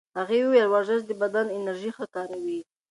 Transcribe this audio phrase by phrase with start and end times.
[0.19, 2.59] هغې وویل ورزش د بدن انرژي ښه کاروي.